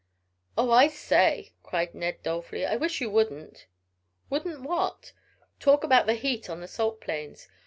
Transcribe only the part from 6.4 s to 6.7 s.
on the